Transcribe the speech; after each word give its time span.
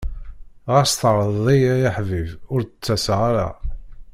Ɣas 0.73 0.91
tɛerḍeḍ-iyi 0.93 1.69
ay 1.75 1.83
aḥbib, 1.89 2.29
ur 2.53 2.59
d-ttaseɣ 2.63 3.19
ara. 3.29 3.47